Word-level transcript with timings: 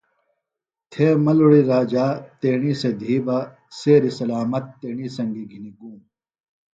تھےۡ 0.91 1.15
ملُڑی 1.23 1.61
راجا 1.71 2.05
تیݨی 2.39 2.73
سےۡ 2.79 2.95
دِھی 2.99 3.15
بہ 3.25 3.37
سیریۡ 3.77 4.15
سلامت 4.19 4.65
تیݨی 4.81 5.07
سنگیۡ 5.15 5.47
گِھنیۡ 5.49 5.75
گُوم 5.77 5.99